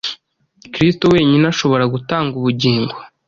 [0.73, 2.93] Kristo wenyine ashobora gutanga ubugingo.